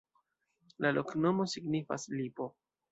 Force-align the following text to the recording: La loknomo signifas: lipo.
La 0.85 0.93
loknomo 0.95 1.49
signifas: 1.55 2.11
lipo. 2.19 2.53